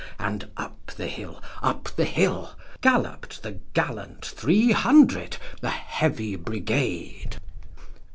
and 0.17 0.49
up 0.57 0.87
the 0.97 1.05
hill, 1.05 1.39
up 1.61 1.87
the 1.95 2.05
hill, 2.05 2.53
Gallopt 2.81 3.41
the 3.43 3.59
gallant 3.75 4.25
three 4.25 4.71
hundred, 4.71 5.37
the 5.61 5.69
Heavy 5.69 6.35
Brigade. 6.35 7.37